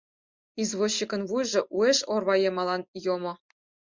[0.61, 3.33] Извозчикын вуйжо уэш орва йымалан йомо.